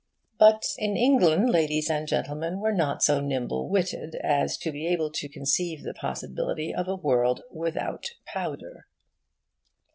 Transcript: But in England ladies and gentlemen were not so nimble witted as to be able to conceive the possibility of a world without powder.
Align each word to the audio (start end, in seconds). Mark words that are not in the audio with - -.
But 0.39 0.63
in 0.79 0.97
England 0.97 1.51
ladies 1.51 1.87
and 1.87 2.07
gentlemen 2.07 2.59
were 2.59 2.71
not 2.73 3.03
so 3.03 3.19
nimble 3.21 3.69
witted 3.69 4.15
as 4.23 4.57
to 4.57 4.71
be 4.71 4.87
able 4.87 5.11
to 5.11 5.29
conceive 5.29 5.83
the 5.83 5.93
possibility 5.93 6.73
of 6.73 6.87
a 6.87 6.95
world 6.95 7.43
without 7.51 8.07
powder. 8.25 8.87